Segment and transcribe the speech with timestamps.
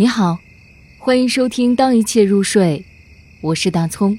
[0.00, 0.38] 你好，
[0.96, 2.78] 欢迎收听《当一切入睡》，
[3.40, 4.16] 我是大葱。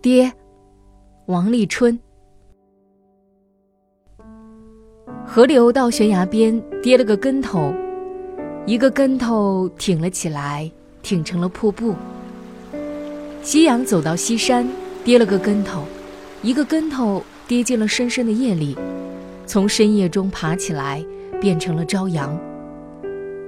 [0.00, 0.32] 爹，
[1.26, 2.03] 王立春。
[5.34, 7.74] 河流到悬崖边，跌了个跟头，
[8.66, 10.70] 一个跟头挺了起来，
[11.02, 11.96] 挺成了瀑布。
[13.42, 14.64] 夕阳走到西山，
[15.02, 15.82] 跌了个跟头，
[16.40, 18.78] 一个跟头跌进了深深的夜里，
[19.44, 21.04] 从深夜中爬起来，
[21.40, 22.38] 变成了朝阳。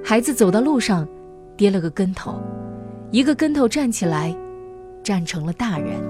[0.02, 1.06] 孩子走到路上，
[1.56, 2.34] 跌了个跟头，
[3.12, 4.36] 一个跟头站起来，
[5.04, 6.00] 站成了大人。